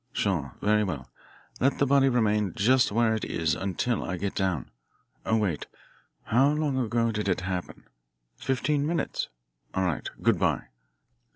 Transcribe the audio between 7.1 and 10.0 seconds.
did it happen? Fifteen minutes? All